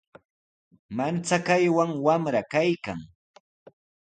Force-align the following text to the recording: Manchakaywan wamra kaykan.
Manchakaywan 0.95 1.91
wamra 2.05 2.41
kaykan. 2.51 2.99